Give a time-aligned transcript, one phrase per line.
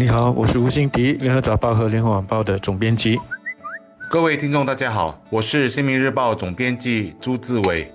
[0.00, 3.18] 你好，我是吴新迪，联合早报和联合晚报的总编辑。
[4.08, 7.90] 各位听众，大家好，我是新民日报总编辑朱志伟。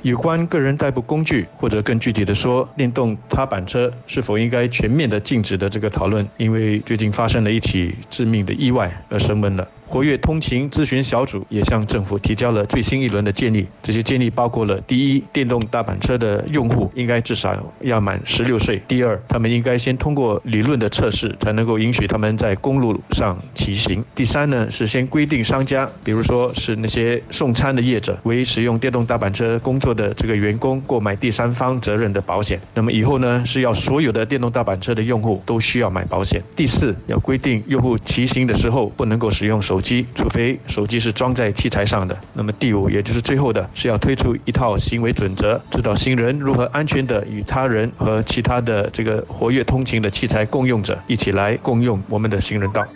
[0.00, 9.68] 有关个人代步工具，或者更具体的说，电动踏板车是否应该全面的禁止的这个讨论，因为最近发生了一起致命的意外而升温了。
[9.90, 13.66] 活跃通勤咨询小组也向政府提交了最新一轮的建议。
[13.82, 32.60] 这些建议包括了：第一，电动大板车的用户应该至少要满十六岁；第二，他们应该先通过理论的测试，才能够允许他们在公路上骑行；第三呢，是先规定商家，比如说是那些送餐的业者，为使用电动大板车工作的这个员工购买第三方责任的保险。
[32.74, 36.40] 那么以后呢，是要所有的电动大板车的用户都需要买保险。
[36.54, 39.79] 第四，要规定用户骑行的时候不能够使用手。
[39.80, 42.18] 机，除非手机是装在器材上的。
[42.34, 52.86] 那么第五，也就是最后的，是要推出一套行为准则，指导行人如何安全的与他人和其他的这个活跃通勤的器材共用者一起来共用我们的行人道。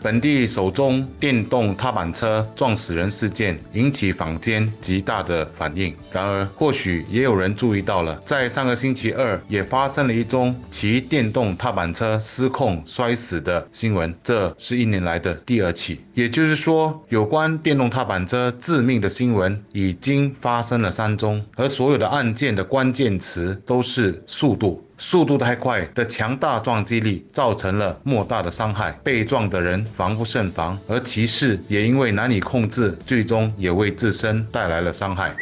[0.00, 5.92] 本地首宗电动踏板车撞死人事件引起坊间极大的反应。
[6.12, 16.00] 然而，或许也有人注意到了，在上个星期二也发生了一宗骑电动踏板车失控摔死的新闻，这是一年来的第二起。
[16.14, 24.87] 也就是说，有关电动踏板车致命的新闻已经发生了三宗，而所有的案件的关键词都是速度。
[24.98, 35.34] 速度太快的强大撞击力造成了莫大的伤害，被撞的人防不胜防，而骑士也因为难以控制，最终也为自身带来了伤害。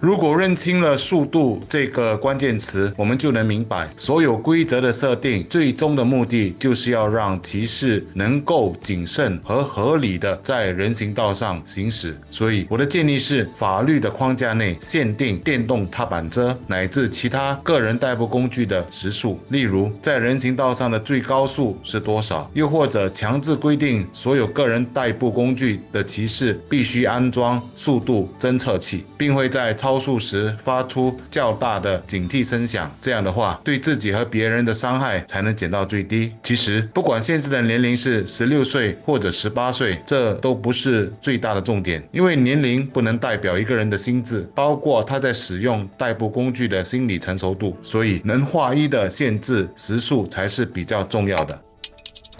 [0.00, 12.16] 如果认清了速度这个关键词，我们就能明白，所有规则的设定最终的目的就是要让骑士能够谨慎和合理的在人行道上行驶。
[12.30, 36.32] 所以，我的建议是，法律的框架内限定电动踏板车乃至其他个人代步工具的时速，例如在人行道上的最高速是多少，又或者强制规定所有个人代步工具的骑士必须安装速度侦测器，并会在超超速时发出较大的警惕声响，这样的话，对自己和别人的伤害才能减到最低。
[36.44, 47.76] 其实，不管限制的年龄是十六岁或者十八岁，这都不是最大的重点，因为年龄不能代表一个人的心智，包括他在使用代步工具的心理成熟度。
[47.82, 51.60] 所以，能划一的限制时速才是比较重要的。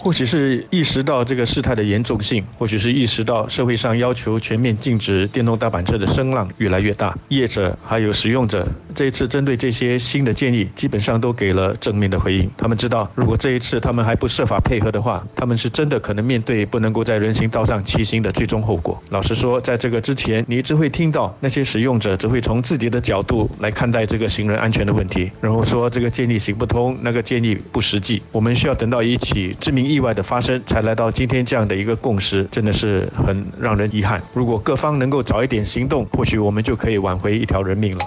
[0.03, 12.49] 或许是意识到这个事态的严重性，或许是意识到社会上要求全面禁止电动大板车的声浪越来越大，业者还有使用者这一次针对这些新的建议，基本上都给了正面的回应。
[12.57, 18.99] 他们知道，如果这一次他们还不设法配合的话，他们是真的可能面对不能够在人行道上骑行的最终后果。
[19.09, 28.19] 老实说，在这个之前，你一直会听到那些使用者只会从自己的角度来看待这个行人安全的问题，然后说这个建议行不通，那个建议不实际。
[28.31, 29.90] 我们需要等到一起知名。
[29.91, 34.21] 意外的发生，才来到今天这样的一个共识，真的是很让人遗憾。
[34.33, 38.05] 如果各方能够早一点行动，或许我们就可以挽回一条人命了。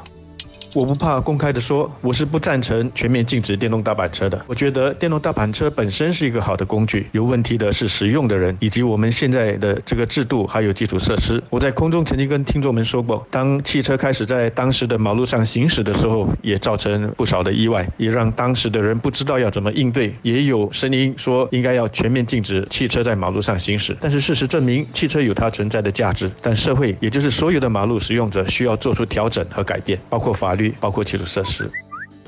[0.74, 4.44] 我不怕公开的说，我是不赞成全面禁止电动大板车的。
[4.48, 11.40] 我觉得电动大板车本身是一个好的工具，有问题的是使用的人以及我们现在的这个制度还有基础设施。
[11.48, 20.12] 我在空中曾经跟听众们说过，当汽车开始在当时的马路上行驶的时候，也造成不少的意外，也让当时的人不知道要怎么应对。
[20.22, 23.96] 也有声音说应该要全面禁止汽车在马路上行驶。
[24.00, 30.63] 但是事实证明，汽车有它存在的价值，但社会也就是所有的马路使用者需要做出调整和改变，包括法律。
[30.80, 31.70] 包括基础设施。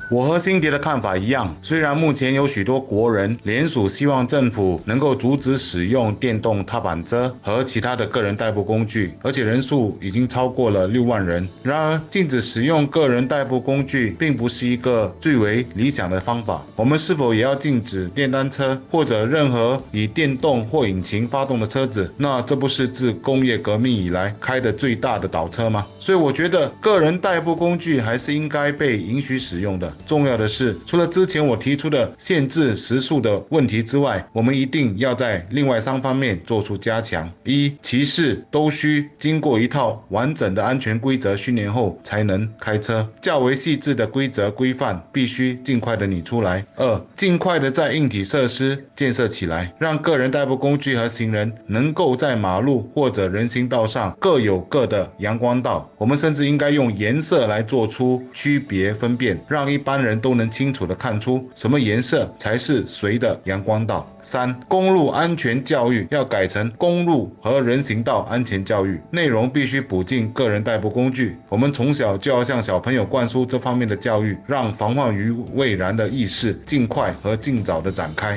[0.09, 11.49] 我和辛迪的看法一样，虽然目前有许多国人联署希望政府能够阻止使用电动踏板车和其他的个人代步工具，而且人数已经超过了六万人。
[11.65, 16.63] 然而，禁止使用个人代步工具并不是一个最为理想的方法。
[16.77, 22.09] 我们是否也要禁止电单车或者任何以电动或引擎发动的车子？
[22.17, 25.85] 那这不是自工业革命以来开的最大的倒车吗？
[25.99, 29.93] 所以，我觉得个人代步工具还是应该被允许使用的。
[30.07, 55.91] 重要的是，除了之前我提出的限制时速的问题之外，我们一定要在另外三方面做出加强：一，骑士都需经过一套完整的安全规则训练后才能开车，较为细致的规则规范必须尽快的拟出来；二，尽快的在硬体设施建设起来，让个人代步工具和行人能够在马路或者人行道上各有各的阳光道。
[55.97, 59.86] 我们甚至应该用颜色来做出区别分辨，让一。
[59.87, 64.05] 般人都能清楚地看出什么颜色才是谁的阳光道。
[64.21, 71.37] 三、公路安全教育要改成公路和人行道安全教育，内容必须补进个人代步工具。
[71.49, 78.37] 我们从小就要向小朋友灌输这方面的教育，让防患于未然的意识尽快和尽早的展开。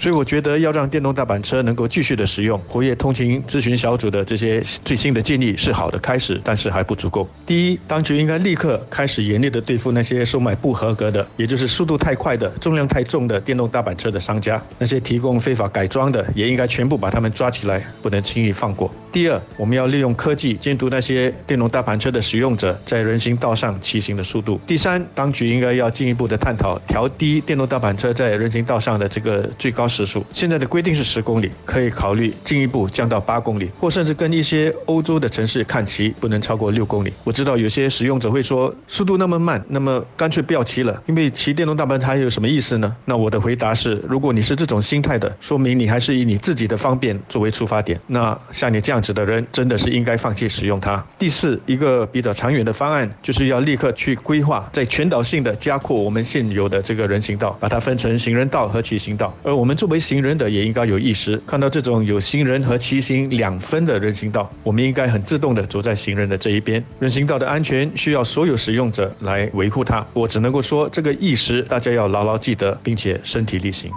[0.00, 7.28] 所以我觉得要让电动大板车能够继续的使用，活跃通勤咨询小组的这些最新的建议是好的开始，但是还不足够。
[7.44, 18.90] 第一，当局应该立刻开始严厉的对付那些售卖不合格的，也就是速度太快的、重量太重的电动大板车的商家，那些提供非法改装的，也应该全部把他们抓起来，不能轻易放过。
[19.12, 24.58] 第二，我们要利用科技监督那些电动大板车的使用者在人行道上骑行的速度。
[24.66, 30.24] 第三，当局应该要进一步的探讨调低电动大板车在人行道上的这个最高时速。
[30.32, 37.12] 现在的规定是十公里，可以考虑进一步降到八公里，或甚至跟一些欧洲的城市看齐，不能超过六公里。
[37.24, 42.94] 我知道有些使用者会说，速度那么慢，那么干脆不要骑了，因为骑电动大板车还有什么意思呢？
[43.04, 47.98] 那我的回答是，如果你是这种心态的，说明你还是以你自己的方便作为出发点。
[48.06, 49.00] 那像你这样。
[49.00, 51.02] 子的人真的是应该放弃使用它。
[51.18, 59.34] 第四，一个比较长远的方案，就是要立刻去规划，在全岛性的加扩我们现有的这个人行道，把它分成行人道和骑行道。
[59.42, 66.84] 而我们作为行人的，也应该有意识，看到这种有行人和骑行两分的人行道，我们应该很自动的走在行人的这一边。
[66.98, 70.06] 人行道的安全需要所有使用者来维护它。
[70.12, 73.90] 我只能够说，这个意识大家要牢牢记得，并且身体力行。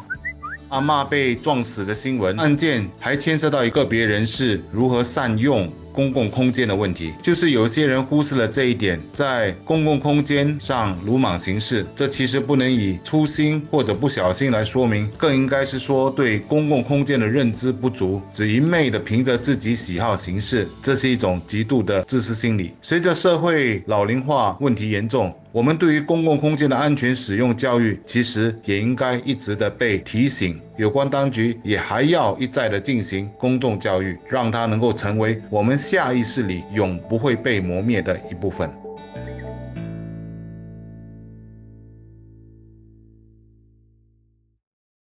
[0.70, 5.70] 阿妈被撞死的新闻案件，还牵涉到一个别人士如何善用。
[5.94, 11.86] 公共空间的问题，就是有些人忽视了这一点，在公共空间上鲁莽行事。
[11.96, 22.74] 这其实不能以粗心或者不小心来说明，更应该是说对公共空间的认知不足，只一昧的凭着自己喜好行事，这是一种极度的自私心理。
[22.82, 30.60] 随着社会老龄化问题严重，我们对于公共空间的安全使用教育，其实也应该一直的被提醒。
[30.78, 35.78] 有关当局也还要一再的进行公众教育，让它能够成为我们。
[35.84, 38.68] 下意识里永不会被磨灭的一部分。